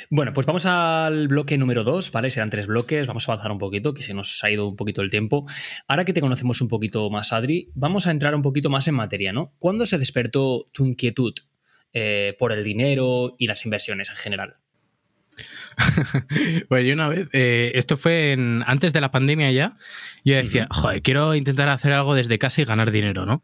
[0.10, 2.30] Bueno, pues vamos al bloque número 2, ¿vale?
[2.30, 5.02] Serán tres bloques, vamos a avanzar un poquito, que se nos ha ido un poquito
[5.02, 5.46] el tiempo.
[5.86, 8.96] Ahora que te conocemos un poquito más, Adri, vamos a entrar un poquito más en
[8.96, 9.54] materia, ¿no?
[9.60, 11.34] ¿Cuándo se despertó tu inquietud
[11.92, 14.56] eh, por el dinero y las inversiones en general?
[16.70, 19.78] bueno, yo una vez, eh, esto fue en, antes de la pandemia ya,
[20.24, 20.82] yo decía, uh -huh.
[20.82, 23.44] joder, quiero intentar hacer algo desde casa y ganar dinero, ¿no?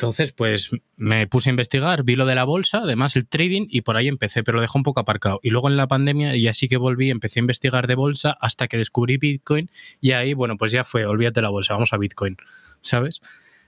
[0.00, 3.82] Entonces, pues me puse a investigar, vi lo de la bolsa, además el trading, y
[3.82, 5.40] por ahí empecé, pero lo dejé un poco aparcado.
[5.42, 8.66] Y luego en la pandemia, y así que volví, empecé a investigar de bolsa hasta
[8.66, 9.68] que descubrí Bitcoin,
[10.00, 12.38] y ahí, bueno, pues ya fue, olvídate la bolsa, vamos a Bitcoin,
[12.80, 13.20] ¿sabes?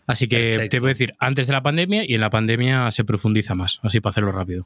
[0.07, 0.68] Así que Perfecto.
[0.71, 3.79] te voy a decir, antes de la pandemia, y en la pandemia se profundiza más,
[3.83, 4.64] así para hacerlo rápido.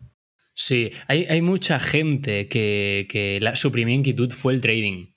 [0.54, 5.15] Sí, hay, hay mucha gente que, que la, su primera inquietud fue el trading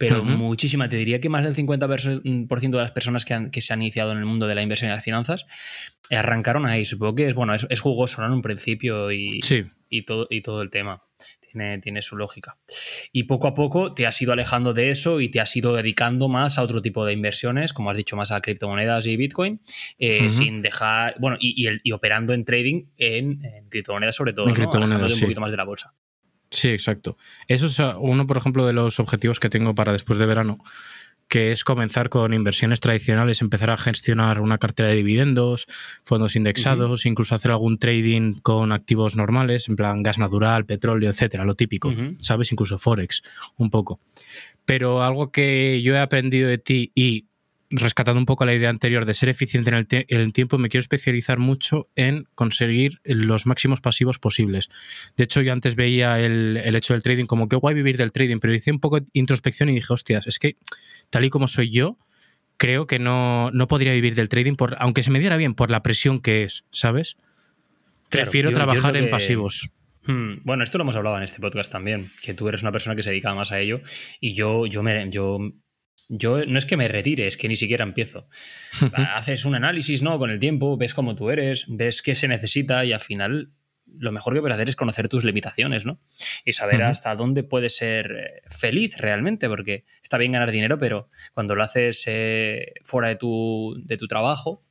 [0.00, 0.34] pero uh -huh.
[0.34, 0.88] muchísima.
[0.88, 4.12] Te diría que más del 50% de las personas que, han, que, se han iniciado
[4.12, 5.44] en el mundo de la inversión y las finanzas
[6.08, 6.86] arrancaron ahí.
[6.86, 8.28] Supongo que es, bueno, es, es jugoso ¿no?
[8.28, 9.64] en un principio y, sí.
[9.90, 11.02] y, todo, y todo el tema.
[11.52, 12.56] Tiene, tiene su lógica.
[13.12, 16.30] Y poco a poco te has ido alejando de eso y te has ido dedicando
[16.30, 19.60] más a otro tipo de inversiones, como has dicho, más a criptomonedas y Bitcoin,
[19.98, 20.30] eh, uh -huh.
[20.30, 24.46] sin dejar, bueno, y, y, el, y, operando en trading en, en criptomonedas sobre todo,
[24.46, 24.54] ¿no?
[24.54, 25.24] criptomonedas, alejándote sí.
[25.24, 25.94] un poquito más de la bolsa.
[26.50, 27.16] Sí, exacto.
[27.48, 30.58] Eso es uh, uno, por ejemplo, de los objetivos que tengo para después de verano,
[31.28, 35.68] que es comenzar con inversiones tradicionales, empezar a gestionar una cartera de dividendos,
[36.02, 41.44] fondos indexados, incluso hacer algún trading con activos normales, en plan gas natural, petróleo, etcétera,
[41.44, 42.50] lo típico, ¿sabes?
[42.50, 43.22] Incluso Forex,
[43.56, 44.00] un poco.
[44.64, 47.26] Pero algo que yo he aprendido de ti y
[47.70, 51.38] rescatando un poco la idea anterior de ser eficiente en el, tiempo, me quiero especializar
[51.38, 54.68] mucho en conseguir los máximos pasivos posibles.
[55.16, 58.38] De hecho, yo antes veía el, hecho del trading como que guay vivir del trading,
[58.40, 60.56] pero hice un poco de introspección y dije, hostias, es que
[61.10, 61.96] tal y como soy yo,
[62.56, 65.70] creo que no, no podría vivir del trading, por, aunque se me diera bien, por
[65.70, 67.16] la presión que es, ¿sabes?
[68.10, 69.70] Prefiero trabajar en pasivos.
[70.06, 72.96] Hmm, bueno, esto lo hemos hablado en este podcast también, que tú eres una persona
[72.96, 73.80] que se dedica más a ello
[74.18, 75.38] y yo, yo, me, yo
[76.08, 78.26] yo no es que me retire, es que ni siquiera empiezo.
[79.14, 80.18] Haces un análisis, ¿no?
[80.18, 83.52] Con el tiempo, ves cómo tú eres, ves qué se necesita y al final
[83.98, 86.00] lo mejor que puedes hacer es conocer tus limitaciones, ¿no?
[86.44, 91.08] Y saber hasta dónde puedes ser eh, feliz realmente, porque está bien ganar dinero, pero
[91.34, 94.64] cuando lo haces eh, fuera de tu, de tu trabajo,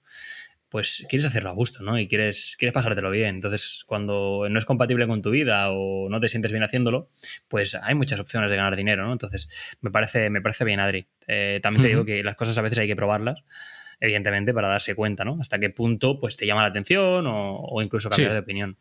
[0.69, 1.99] pues quieres hacerlo a gusto, ¿no?
[1.99, 3.36] Y quieres, quieres pasártelo bien.
[3.36, 7.10] Entonces, cuando no es compatible con tu vida o no te sientes bien haciéndolo,
[7.47, 9.12] pues hay muchas opciones de ganar dinero, ¿no?
[9.12, 11.08] Entonces, me parece, me parece bien, Adri.
[11.27, 13.43] Eh, también te digo que las cosas a veces hay que probarlas,
[13.99, 15.38] evidentemente, para darse cuenta, ¿no?
[15.41, 18.77] Hasta qué punto pues, te llama la atención o, incluso cambiar de opinión.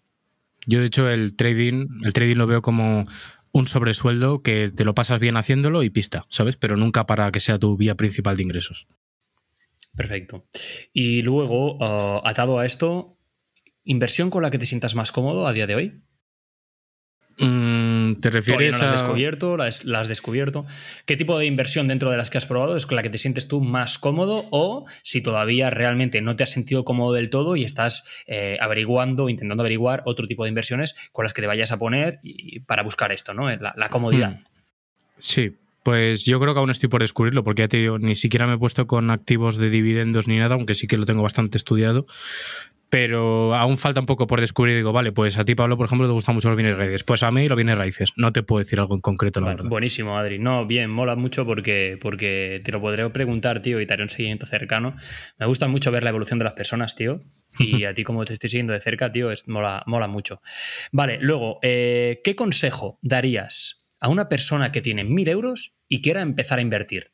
[0.67, 3.07] Yo, de hecho, el trading, el trading lo veo como
[3.53, 6.57] un sobresueldo que te lo pasas bien haciéndolo y pista, ¿sabes?
[6.57, 8.87] Pero nunca para que sea tu vía principal de ingresos.
[9.99, 10.47] Perfecto.
[10.93, 13.19] Y luego, ah, atado a esto,
[13.83, 16.03] ¿inversión con la que te sientas más cómodo a día de hoy?
[17.41, 19.57] Mm, ¿Te refieres no la has descubierto?
[19.57, 20.67] ¿La has, descubierto?
[21.05, 23.19] ¿Qué tipo de inversión dentro de las que has probado es con la que te
[23.19, 24.47] sientes tú más cómodo?
[24.53, 29.29] O si todavía realmente no te has sentido cómodo del todo y estás eh, averiguando,
[29.29, 32.85] intentando averiguar otro tipo de inversiones con las que te vayas a poner y, para
[32.85, 33.51] buscar esto, ¿no?
[33.51, 34.31] La, comodidad.
[34.31, 34.45] Hmm.
[35.19, 38.47] Sí, pues yo creo que aún estoy por descubrirlo, porque ya te digo, ni siquiera
[38.47, 41.57] me he puesto con activos de dividendos ni nada, aunque sí que lo tengo bastante
[41.57, 42.07] estudiado.
[42.91, 44.77] Pero aún falta un poco por descubrir.
[44.77, 47.05] Digo, vale, pues a ti, Pablo, por ejemplo, te gustan mucho los bienes raíces.
[47.05, 48.13] Pues a mí los bienes raíces.
[48.17, 49.69] No te puedo decir algo en concreto, la verdad.
[49.69, 50.39] Buenísimo, Adri.
[50.39, 54.09] No, bien, mola mucho porque, porque te lo podré preguntar, tío, y te haré un
[54.09, 54.95] seguimiento cercano.
[55.39, 57.21] Me gusta mucho ver la evolución de las personas, tío.
[57.59, 60.41] Y a ti, como te estoy siguiendo de cerca, tío, es, mola, mola mucho.
[60.93, 66.23] Vale, luego, eh, ¿qué consejo darías a una persona que tiene mil euros y quiera
[66.23, 67.13] empezar a invertir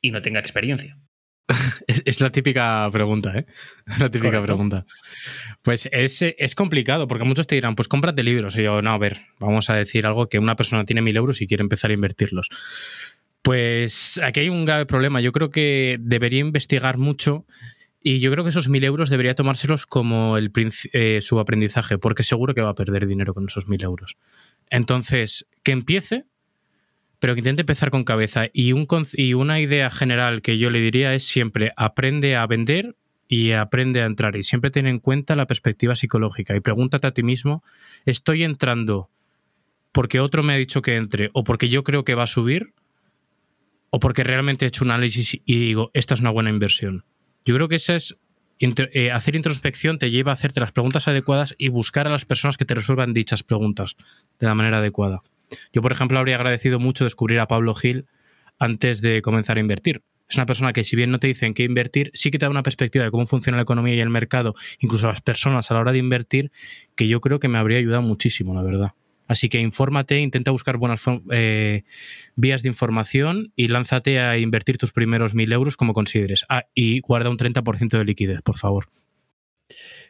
[0.00, 0.98] y no tenga experiencia?
[1.86, 3.46] es, la típica pregunta, ¿eh?
[3.98, 4.86] La típica pregunta.
[5.62, 8.56] Pues es, complicado, porque muchos te dirán, pues cómprate libros.
[8.56, 11.40] Y yo, no, a ver, vamos a decir algo que una persona tiene mil euros
[11.42, 12.48] y quiere empezar a invertirlos.
[13.42, 15.20] Pues aquí hay un grave problema.
[15.20, 17.44] Yo creo que debería investigar mucho
[18.06, 20.52] y yo creo que esos mil euros debería tomárselos como el,
[20.92, 24.18] eh, su aprendizaje, porque seguro que va a perder dinero con esos mil euros.
[24.68, 26.26] Entonces, que empiece,
[27.18, 28.48] pero que intente empezar con cabeza.
[28.52, 32.94] Y, un, y una idea general que yo le diría es siempre aprende a vender
[33.26, 34.36] y aprende a entrar.
[34.36, 36.54] Y siempre ten en cuenta la perspectiva psicológica.
[36.54, 37.64] Y pregúntate a ti mismo,
[38.04, 39.08] ¿estoy entrando
[39.92, 42.74] porque otro me ha dicho que entre o porque yo creo que va a subir?
[43.88, 47.06] ¿O porque realmente he hecho un análisis y digo, esta es una buena inversión?
[47.44, 48.16] Yo creo que ese es
[48.58, 52.56] eh, hacer introspección te lleva a hacerte las preguntas adecuadas y buscar a las personas
[52.56, 53.96] que te resuelvan dichas preguntas
[54.38, 55.22] de la manera adecuada.
[55.72, 58.06] Yo, por ejemplo, habría agradecido mucho descubrir a Pablo Gil
[58.58, 60.02] antes de comenzar a invertir.
[60.28, 62.46] Es una persona que si bien no te dice en qué invertir, sí que te
[62.46, 65.74] da una perspectiva de cómo funciona la economía y el mercado, incluso las personas a
[65.74, 66.50] la hora de invertir,
[66.96, 68.92] que yo creo que me habría ayudado muchísimo, la verdad.
[69.26, 71.84] Así que infórmate, intenta buscar buenas eh,
[72.36, 76.44] vías de información y lánzate a invertir tus primeros mil euros como consideres.
[76.48, 78.86] Ah, y guarda un 30% de liquidez, por favor.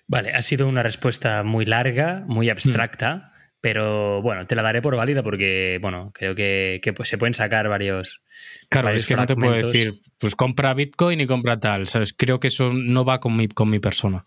[0.07, 4.96] Vale, ha sido una respuesta muy larga, muy abstracta, pero bueno, te la daré por
[4.96, 8.22] válida porque, bueno, creo que, pues, se pueden sacar varios.
[8.68, 12.12] Claro, es que no te puedo decir, pues compra Bitcoin y compra tal, ¿sabes?
[12.12, 14.24] Creo que eso no va con mi, con mi persona.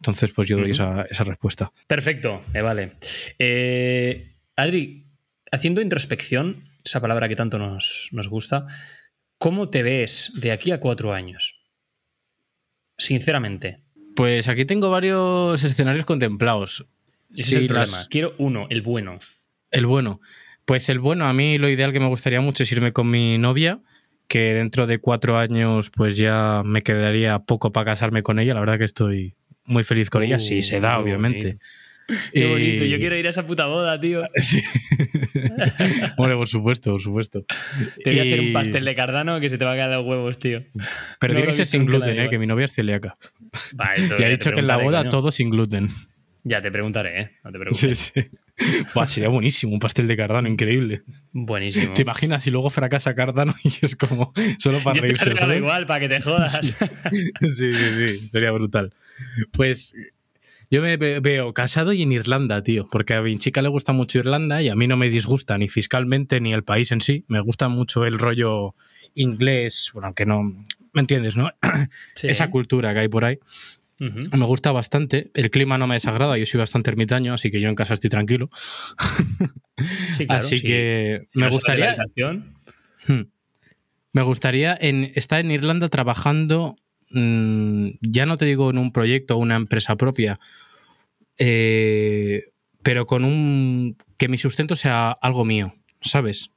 [0.00, 1.72] Entonces, pues yo doy esa, respuesta.
[1.86, 2.92] Perfecto, me vale.
[3.38, 5.06] Eh, Adri,
[5.50, 8.66] haciendo introspección, esa palabra que tanto nos, gusta,
[9.38, 11.60] ¿cómo te ves de aquí a cuatro años?
[12.96, 13.80] Sinceramente.
[14.14, 16.86] Pues aquí tengo varios escenarios contemplados.
[17.32, 18.06] Ese es el problema.
[18.08, 19.18] Quiero uno, el bueno.
[19.70, 20.20] El bueno.
[20.64, 23.38] Pues el bueno, a mí lo ideal que me gustaría mucho es irme con mi
[23.38, 23.80] novia,
[24.28, 28.54] que dentro de cuatro años pues ya me quedaría poco para casarme con ella.
[28.54, 29.34] La verdad que estoy
[29.68, 31.58] muy feliz con ella, sí, se da, obviamente.
[32.32, 34.22] Qué bonito, yo quiero ir a esa puta boda, tío.
[34.38, 34.62] Sí.
[36.16, 37.44] bueno, por supuesto, por supuesto.
[38.02, 40.06] Te voy a hacer un pastel de cardano que se te va a caer los
[40.06, 40.62] huevos, tío.
[41.18, 42.30] Pero tiene que ser sin gluten, ¿eh?
[42.30, 43.16] que mi novia es celíaca.
[44.18, 45.88] y ha dicho que en la boda todo sin gluten.
[46.44, 47.30] Ya te preguntaré, ¿eh?
[47.44, 47.98] No te preocupes.
[47.98, 48.28] Sí, sí.
[48.94, 51.02] Buah, sería buenísimo, un pastel de Cardano, increíble.
[51.32, 51.92] Buenísimo.
[51.94, 55.34] ¿Te imaginas si luego fracasa Cardano y es como solo para Yo te reírse?
[55.34, 55.58] ¿sabes?
[55.58, 56.58] igual, para que te jodas.
[57.12, 58.92] Sí, sí, sí, sería brutal.
[59.52, 59.94] Pues
[60.70, 63.92] yo me ve- veo casado y en Irlanda, tío, porque a mi chica le gusta
[63.92, 67.24] mucho Irlanda y a mí no me disgusta ni fiscalmente ni el país en sí.
[67.28, 68.74] Me gusta mucho el rollo
[69.14, 70.42] inglés, bueno, aunque no,
[70.92, 71.50] ¿me entiendes, no?
[72.14, 72.28] Sí.
[72.28, 73.38] Esa cultura que hay por ahí.
[74.00, 75.32] Me gusta bastante.
[75.34, 78.10] El clima no me desagrada, yo soy bastante ermitaño, así que yo en casa estoy
[78.10, 78.48] tranquilo.
[80.12, 80.66] Sí, claro, así sí.
[80.66, 81.96] que Si me gustaría
[83.06, 83.22] Hmm.
[84.12, 86.74] Me gustaría en, estar en Irlanda trabajando,
[87.10, 90.38] mm, ya no te digo en un proyecto o una empresa propia,
[91.36, 92.50] eh,
[92.82, 93.96] pero con un.
[94.16, 96.52] que mi sustento sea algo mío, ¿sabes?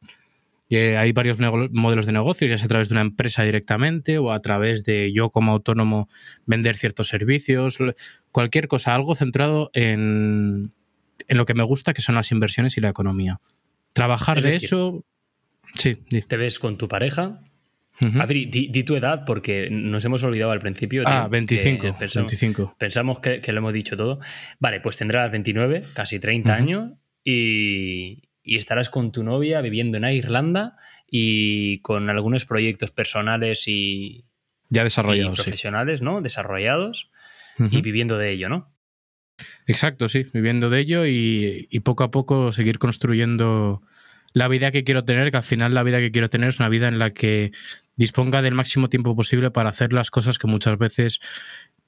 [0.70, 4.32] Que hay varios modelos de negocio, ya sea a través de una empresa directamente o
[4.32, 6.08] a través de yo como autónomo
[6.46, 7.78] vender ciertos servicios,
[8.32, 10.72] cualquier cosa, algo centrado en,
[11.28, 13.42] en lo que me gusta, que son las inversiones y la economía.
[13.94, 15.06] Trabajar Es de decir, eso.
[15.76, 17.42] Sí, te ves con tu pareja.
[18.02, 18.20] Ujú.
[18.20, 21.04] Adri, di, di tu edad porque nos hemos olvidado al principio.
[21.06, 21.82] Ah, tío, 25.
[21.82, 22.76] que Pensamos, 25.
[22.80, 24.20] pensamos que, que lo hemos dicho todo.
[24.60, 26.62] Vale, pues tendrás 29, casi 30 Ujú.
[26.62, 26.92] años
[27.24, 30.76] y, y estarás con tu novia viviendo en Irlanda
[31.10, 34.26] y con algunos proyectos personales y,
[34.70, 35.44] Ya y desarrollado, sí.
[35.44, 36.22] profesionales, ¿no?
[36.22, 37.12] Desarrollados
[37.70, 38.74] y viviendo de ello, ¿no?
[39.68, 43.82] Exacto, sí, viviendo de ello y, y poco a poco seguir construyendo
[44.34, 46.70] la vida que quiero tener, que al final la vida que quiero tener es una
[46.70, 47.52] vida en la que
[47.96, 51.20] disponga del máximo tiempo posible para hacer las cosas que muchas veces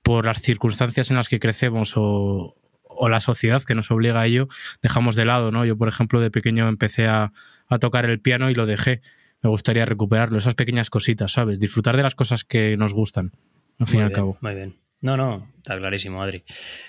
[0.01, 4.25] por las circunstancias en las que crecemos o, o la sociedad que nos obliga a
[4.25, 4.47] ello,
[4.81, 5.65] dejamos de lado, ¿no?
[5.65, 7.31] Yo, por ejemplo, de pequeño empecé a,
[7.67, 9.01] a tocar el piano y lo dejé.
[9.41, 11.59] Me gustaría recuperarlo, esas pequeñas cositas, ¿sabes?
[11.59, 13.31] Disfrutar de las cosas que nos gustan,
[13.79, 14.37] al fin y al bien, cabo.
[14.41, 14.82] Muy bien.
[15.03, 16.43] No, no, está clarísimo, Adri.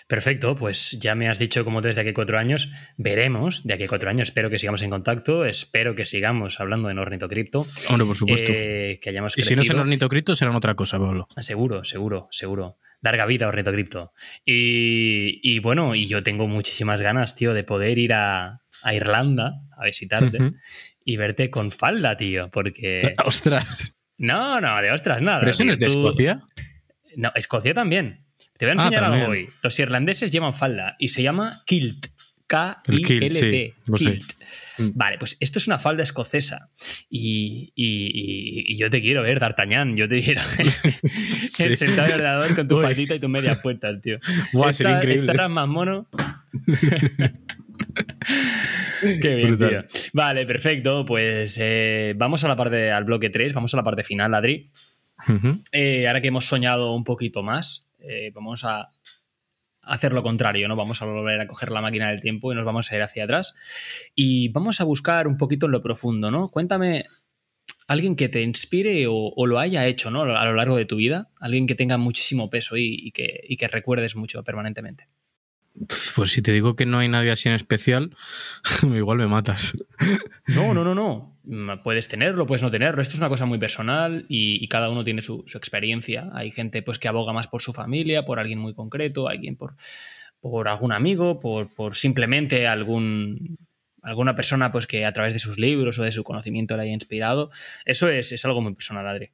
[0.07, 2.71] Perfecto, pues ya me has dicho cómo te ves de aquí a cuatro años.
[2.97, 4.29] Veremos de aquí a cuatro años.
[4.29, 5.45] Espero que sigamos en contacto.
[5.45, 7.67] Espero que sigamos hablando en Ornito Cripto.
[7.91, 8.53] Hombre, por supuesto.
[8.55, 9.81] eh, que hayamos y si no es en crecido.
[9.83, 11.27] Ornito Cripto, será en otra cosa, Pablo.
[11.39, 12.79] Seguro, seguro, seguro.
[13.03, 14.13] Larga vida, Ornito Cripto.
[14.45, 19.55] Y, y bueno, y yo tengo muchísimas ganas, tío, de poder ir a, a Irlanda
[19.77, 20.53] a visitarte
[21.05, 22.43] y verte con falda, tío.
[22.53, 23.13] Porque.
[23.25, 23.97] Ostras.
[24.19, 25.41] No, no, de ostras, nada.
[25.41, 26.41] ¿Pero eso no es de Tú- Escocia?
[27.17, 28.25] No, Escocia también.
[28.59, 29.49] Te voy a Ah, enseñar algo hoy.
[29.63, 32.07] Los irlandeses llevan falda y se llama kilt.
[32.87, 33.73] Kilt, sí.
[34.79, 34.89] Mm.
[34.95, 36.69] Vale, pues esto es una falda escocesa.
[37.09, 39.97] Y, y- y- yo te quiero ver, D'Artagnan.
[39.97, 40.67] Yo te quiero ver
[41.11, 41.75] Sí.
[41.75, 44.19] sentado en el ordenador con tu faldita y tu media puesta, tío.
[44.53, 45.31] Buah, sería increíble.
[45.33, 46.07] Estarás más mono.
[49.21, 49.87] Qué bien, Brutal.
[49.89, 50.01] tío.
[50.13, 51.05] Vale, perfecto.
[51.05, 54.71] Pues eh, vamos a la parte, al bloque 3, vamos a la parte final, Adri.
[55.73, 58.91] Eh, ahora que hemos soñado un poquito más, eh, vamos a
[59.83, 60.77] hacer lo contrario, ¿no?
[60.77, 63.25] Vamos a volver a coger la máquina del tiempo y nos vamos a ir hacia
[63.25, 63.55] atrás.
[64.15, 66.49] Y vamos a buscar un poquito en lo profundo, ¿no?
[66.49, 67.05] Cuéntame
[67.87, 70.23] alguien que te inspire o, lo haya hecho, ¿no?
[70.23, 71.31] A lo largo de tu vida.
[71.39, 75.09] Alguien que tenga muchísimo peso y que recuerdes mucho permanentemente.
[76.15, 78.17] Pues si te digo que no hay nadie así en especial,
[78.83, 79.75] igual me matas.
[80.47, 81.35] No, no, no, no.
[81.85, 83.03] Puedes tenerlo, puedes no tenerlo.
[83.03, 86.31] Esto es una cosa muy personal y, y cada uno tiene su, su experiencia.
[86.33, 89.75] Hay gente pues, que aboga más por su familia, por alguien muy concreto, alguien por,
[90.41, 93.59] por algún amigo, por, por simplemente algún,
[94.03, 96.93] alguna persona pues, que a través de sus libros o de su conocimiento le haya
[96.93, 97.51] inspirado.
[97.85, 99.31] Eso es, es algo muy personal, Adri.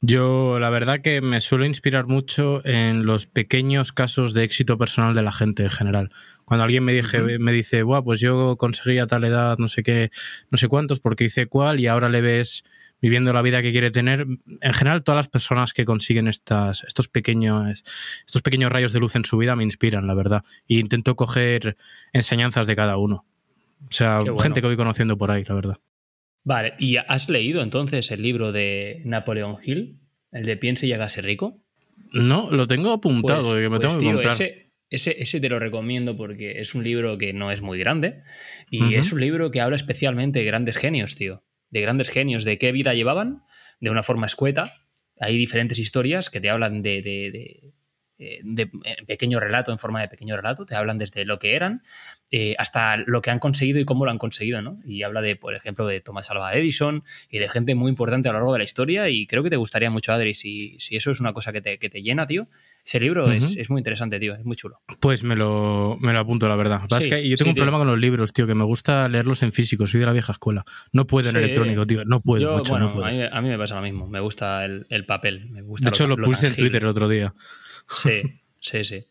[0.00, 5.12] Yo, la verdad que me suelo inspirar mucho en los pequeños casos de éxito personal
[5.12, 6.10] de la gente en general.
[6.44, 9.82] Cuando alguien me, dije, me dice, Buah, pues yo conseguí a tal edad no sé
[9.82, 10.10] qué,
[10.50, 12.62] no sé cuántos, porque hice cuál, y ahora le ves
[13.00, 14.26] viviendo la vida que quiere tener.
[14.60, 17.84] En general, todas las personas que consiguen estas, estos, pequeños,
[18.24, 20.44] estos pequeños rayos de luz en su vida me inspiran, la verdad.
[20.68, 21.76] Y intento coger
[22.12, 23.24] enseñanzas de cada uno.
[23.82, 24.38] O sea, bueno.
[24.38, 25.78] gente que voy conociendo por ahí, la verdad.
[26.44, 30.00] Vale, ¿y has leído entonces el libro de Napoleón Hill,
[30.32, 31.62] el de Piense y hágase rico?
[32.12, 34.32] No, lo tengo apuntado, Pues- que me pues, tengo que tío, comprar.
[34.32, 38.22] Ese, ese, ese te lo recomiendo porque es un libro que no es muy grande
[38.70, 41.44] y es un libro que habla especialmente de grandes genios, tío.
[41.70, 43.42] De grandes genios, de qué vida llevaban,
[43.80, 44.72] de una forma escueta.
[45.20, 47.72] Hay diferentes historias que te hablan de, de- de-
[48.18, 48.70] eh, de
[49.06, 51.82] pequeño relato, en forma de pequeño relato, te hablan desde lo que eran
[52.30, 54.80] eh, hasta lo que han conseguido y cómo lo han conseguido, ¿no?
[54.84, 58.32] Y habla de, por ejemplo, de Thomas Alva Edison y de gente muy importante a
[58.32, 61.10] lo largo de la historia y creo que te gustaría mucho, Adri, si, si eso
[61.10, 62.48] es una cosa que te, que te llena, tío.
[62.84, 63.60] Ese libro es, Ujú.
[63.60, 64.80] es muy interesante, tío, es muy chulo.
[65.00, 66.82] Pues me lo, me lo apunto, la verdad.
[66.90, 67.62] Lo Sí, es que yo sí, tengo un tío.
[67.62, 69.86] problema con los libros, tío, que me gusta leerlos en físico.
[69.86, 70.64] Soy de la vieja escuela.
[70.92, 71.38] No puedo en Sí.
[71.38, 72.04] electrónico, tío.
[72.04, 73.06] No puedo, Yo, macho, bueno, no puedo.
[73.06, 75.84] A, mí, a mí me pasa lo mismo, me gusta el, el papel, me gusta
[75.84, 76.56] De hecho, lo, puse en.
[76.56, 77.34] Twitter el otro día.
[77.94, 78.22] Sí,
[78.60, 79.04] Sí, sí.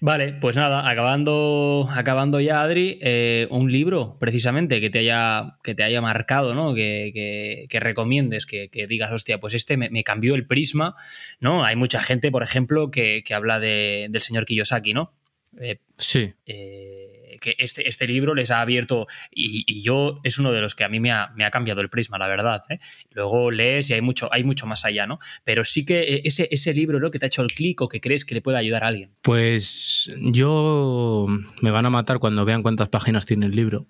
[0.00, 5.74] Vale, pues nada, acabando, acabando ya, Adri, eh, un libro precisamente que te haya, que
[5.74, 6.74] te haya marcado, ¿no?
[6.74, 10.94] Que, que, recomiendes, que, digas, hostia, pues este me, cambió el prisma,
[11.38, 11.64] ¿no?
[11.64, 15.12] Hay mucha gente, por ejemplo, que, habla de, del señor Kiyosaki, ¿no?
[15.60, 16.34] Eh, sí.
[16.46, 17.07] Eh,
[17.38, 20.88] que este, este libro les ha abierto, y, yo es uno de los que a
[20.88, 22.62] mí me ha, cambiado el prisma, la verdad.
[22.68, 22.78] ¿eh?
[23.12, 25.18] Luego lees y hay mucho, hay mucho más allá, ¿no?
[25.44, 27.88] Pero sí que eh, ese, ese libro lo que te ha hecho el clic o
[27.88, 29.10] que crees que le puede ayudar a alguien.
[29.22, 31.26] Pues yo
[31.62, 33.86] me van a matar cuando vean cuántas páginas tiene el libro.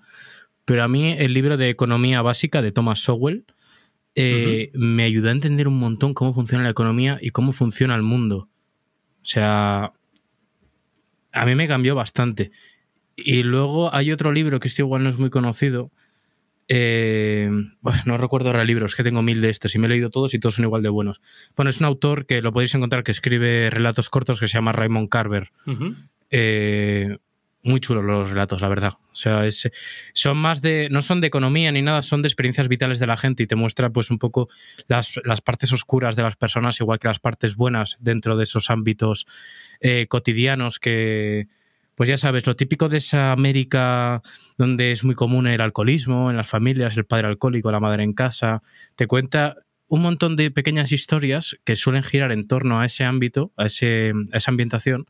[0.65, 3.47] Pero a mí el libro de Economía Básica de Thomas Sowell
[4.15, 8.03] eh, me ayudó a entender un montón cómo funciona la economía y cómo funciona el
[8.03, 8.49] mundo.
[9.23, 9.93] O sea,
[11.33, 12.51] a mí me cambió bastante.
[13.21, 15.91] Y luego hay otro libro que este igual no es muy conocido.
[16.69, 17.51] Eh,
[18.05, 20.11] no recuerdo ahora el libro, es que tengo mil de estos y me he leído
[20.11, 21.21] todos y todos son igual de buenos.
[21.57, 24.71] Bueno, es un autor que lo podéis encontrar que escribe relatos cortos que se llama
[24.71, 25.51] Raymond Carver.
[26.31, 27.17] Eh,
[27.65, 28.93] muy chulos los relatos, la verdad.
[29.11, 29.43] O sea,
[30.13, 30.89] son más de.
[30.93, 33.57] no son de economía ni nada, son de experiencias vitales de la gente y te
[33.57, 34.49] muestra, pues, un poco
[34.87, 39.27] las, partes oscuras de las personas, igual que las partes buenas dentro de esos ámbitos
[39.81, 41.49] eh, cotidianos que,
[41.99, 44.23] pues ya sabes, lo típico de esa América
[44.57, 48.13] donde es muy común el alcoholismo en las familias, el padre alcohólico, la madre en
[48.13, 48.63] casa,
[48.95, 49.57] te cuenta
[49.89, 54.13] un montón de pequeñas historias que suelen girar en torno a ese ámbito, a, ese,
[54.33, 55.07] esa ambientación.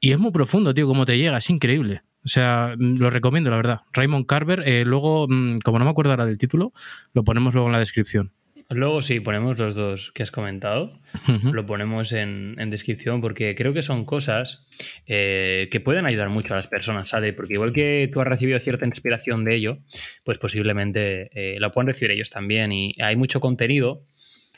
[0.00, 2.02] Y es muy profundo, tío, cómo te llega, es increíble.
[2.26, 3.80] O sea, lo recomiendo, la verdad.
[3.94, 6.74] Raymond Carver, eh, luego, mm, como no me acuerdo ahora del título,
[7.14, 8.34] lo ponemos luego en la descripción.
[8.72, 10.96] Luego sí, ponemos los dos que has comentado,
[11.42, 14.64] lo ponemos en, descripción porque creo que son cosas
[15.06, 17.34] eh, que pueden ayudar mucho a las personas, ¿sabes?
[17.34, 19.78] Porque igual que tú has recibido cierta inspiración de ello,
[20.22, 22.70] pues posiblemente eh, lo puedan recibir ellos también.
[22.70, 24.04] Y hay mucho contenido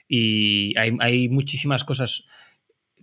[0.06, 2.26] y hay, hay muchísimas cosas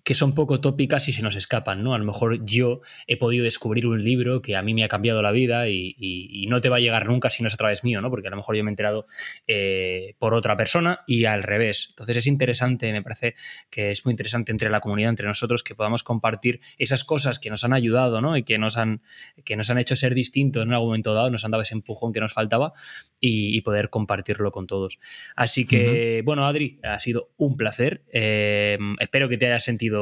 [0.09, 1.93] que son poco tópicas y se nos escapan, ¿no?
[1.93, 5.21] A lo mejor yo he podido descubrir un libro que a mí me ha cambiado
[5.21, 8.01] la vida y, no te va a llegar nunca si no es a través mío,
[8.01, 8.09] ¿no?
[8.09, 9.05] Porque a lo mejor yo me he enterado
[9.45, 11.89] eh, por otra persona y al revés.
[11.91, 13.35] Entonces es interesante, me parece
[13.69, 17.51] que es muy interesante entre la comunidad, entre nosotros, que podamos compartir esas cosas que
[17.51, 18.35] nos han ayudado, ¿no?
[18.35, 19.03] Y que nos han,
[19.45, 22.13] que nos han hecho ser distintos en algún momento dado, nos han dado ese empujón
[22.13, 22.73] que nos faltaba
[23.19, 24.97] y, poder compartirlo con todos.
[25.35, 28.01] Así que, bueno, Adri, ha sido un placer.
[28.11, 29.98] Eh, espero que te hayas sentido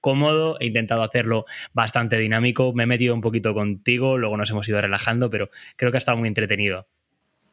[0.00, 4.68] cómodo, he intentado hacerlo bastante dinámico, me he metido un poquito contigo, luego nos hemos
[4.68, 6.86] ido relajando, pero creo que ha estado muy entretenido.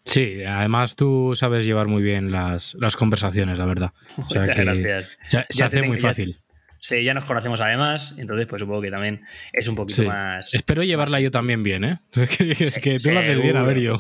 [0.06, 3.92] Sí, además tú sabes llevar muy bien las, conversaciones, la verdad.
[4.30, 5.18] gracias.
[5.50, 6.40] Se, hace muy fácil.
[6.80, 10.54] sí, ya nos conocemos además, entonces pues supongo que también es un poquito más...
[10.54, 12.00] Espero llevarla yo también bien, ¿eh?
[12.14, 14.00] es que tú la haces bien, a ver yo.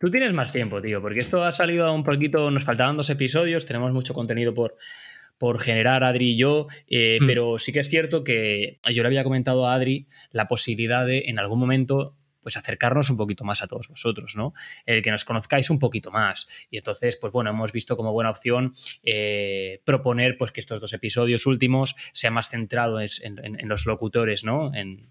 [0.00, 3.66] Tú tienes más tiempo, tío, porque esto ha salido un poquito, nos faltaban dos episodios,
[3.66, 4.74] tenemos mucho contenido por,
[5.38, 7.26] por generar Adri y yo, eh, mm.
[7.26, 11.24] pero sí que es cierto que yo le había comentado a Adri la posibilidad de
[11.26, 14.52] en algún momento pues acercarnos un poquito más a todos vosotros, ¿no?
[14.84, 16.68] El que nos conozcáis un poquito más.
[16.70, 18.72] Y entonces, pues bueno, hemos visto como buena opción
[19.02, 24.44] eh, proponer pues que estos dos episodios últimos sean más centrados en, en los locutores,
[24.44, 24.72] ¿no?
[24.72, 25.10] En,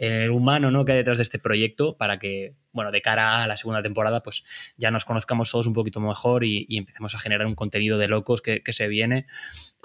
[0.00, 0.86] el humano ¿no?
[0.86, 4.22] que hay detrás de este proyecto para que, bueno, de cara a la segunda temporada,
[4.22, 8.08] pues ya nos conozcamos todos un poquito mejor y, empecemos a generar un contenido de
[8.08, 9.26] locos que, se viene.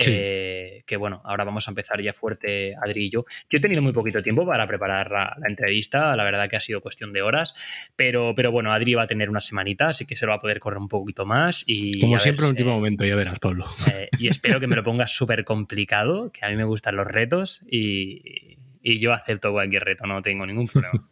[0.06, 3.26] Eh, que bueno, ahora vamos a empezar ya fuerte, Adri y yo.
[3.50, 6.80] Yo he tenido muy poquito tiempo para preparar la, entrevista, la verdad que ha sido
[6.80, 7.54] cuestión de horas,
[7.98, 10.42] pero, pero bueno, Adri va a tener una semanita, así que se lo va a
[10.42, 11.66] poder correr un poquito más.
[11.68, 13.66] Y, Como siempre, en último momento, ya verás, Pablo.
[13.92, 17.06] Eh, y espero que me lo pongas súper complicado, que a mí me gustan los
[17.06, 21.04] retos y, y yo acepto cualquier reto, no tengo ningún problema.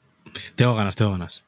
[0.56, 1.44] tengo ganas, tengo ganas.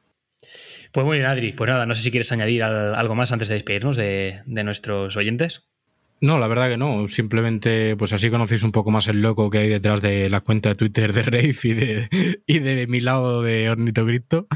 [0.93, 1.53] Pues muy bien, Adri.
[1.53, 5.75] Pues nada, no sé si quieres añadir algo más antes de despedirnos de, nuestros oyentes.
[6.21, 7.09] No, la verdad que no.
[7.09, 10.69] Simplemente, pues así conocéis un poco más el loco que hay detrás de la cuenta
[10.69, 12.09] de Twitter de Rafe y de,
[12.47, 14.47] y de mi lado de Ornito Cripto.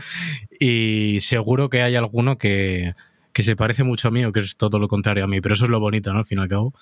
[0.60, 2.94] Y seguro que hay alguno que,
[3.32, 5.40] que se parece mucho a mí o que es todo lo contrario a mí.
[5.40, 6.20] Pero eso es lo bonito, ¿no?
[6.20, 6.74] Al fin y al cabo.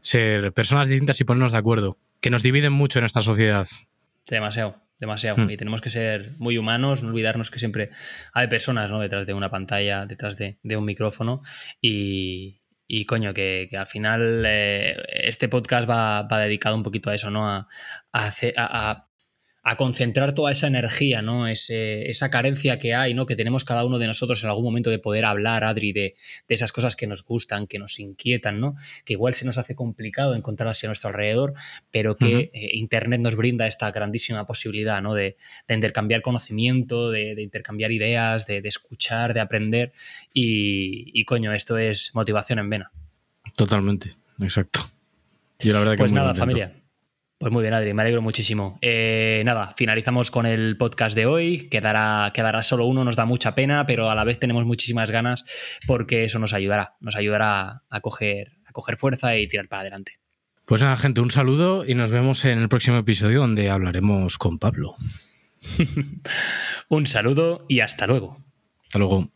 [0.00, 3.68] Ser personas distintas y ponernos de acuerdo que nos dividen mucho en esta sociedad.
[4.30, 5.44] Demasiado, demasiado.
[5.44, 5.50] Hmm.
[5.50, 7.90] Y tenemos que ser muy humanos, no olvidarnos que siempre
[8.32, 8.98] hay personas ¿no?
[8.98, 11.42] detrás de una pantalla, detrás de, un micrófono.
[11.82, 12.62] Y,
[13.06, 17.46] coño, que, al final eh, este podcast va, dedicado un poquito a eso, ¿no?
[17.46, 17.68] A,
[18.14, 19.08] a, a
[19.76, 21.46] concentrar toda esa energía, ¿no?
[21.48, 23.24] esa carencia que hay, ¿no?
[23.24, 26.14] Que tenemos cada uno de nosotros en algún momento de poder hablar, Adri, de,
[26.48, 28.74] esas cosas que nos gustan, que nos inquietan, ¿no?
[29.06, 31.54] Que igual se nos hace complicado encontrarse a nuestro alrededor,
[31.90, 35.14] pero que eh, Internet nos brinda esta grandísima posibilidad, ¿no?
[35.14, 35.36] De,
[35.66, 39.92] intercambiar conocimiento, de, intercambiar ideas, de, escuchar, de aprender.
[40.34, 42.92] Y, coño, esto es motivación en vena.
[43.56, 44.80] Totalmente, exacto.
[45.60, 46.83] Y la verdad pues nada, familia
[47.38, 48.78] Pues muy bien, Adri, me alegro muchísimo.
[48.80, 51.68] Eh, nada, finalizamos con el podcast de hoy.
[51.68, 55.44] Quedará, quedará solo uno, nos da mucha pena, pero a la vez tenemos muchísimas ganas
[55.86, 60.12] porque eso nos ayudará, nos ayudará a coger, a coger fuerza y tirar para adelante.
[60.64, 64.58] Pues nada, gente, un saludo y nos vemos en el próximo episodio donde hablaremos con
[64.58, 64.94] Pablo.
[66.88, 68.38] un saludo y hasta luego.
[68.84, 69.34] Hasta luego.